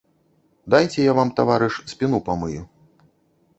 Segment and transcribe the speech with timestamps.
[0.73, 2.61] Дайце я вам, таварыш, спіну памыю.